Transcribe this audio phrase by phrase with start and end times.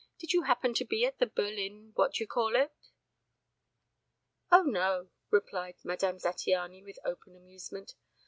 [0.17, 2.73] Did you happen to be at the Berlin What d'you call it?"
[4.51, 7.93] "Oh, no," replied Madame Zattiany, with open amusement.